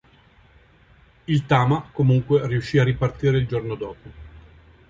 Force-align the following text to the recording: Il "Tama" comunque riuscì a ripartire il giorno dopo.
Il 1.27 1.45
"Tama" 1.45 1.89
comunque 1.91 2.47
riuscì 2.47 2.79
a 2.79 2.83
ripartire 2.83 3.37
il 3.37 3.45
giorno 3.45 3.75
dopo. 3.75 4.09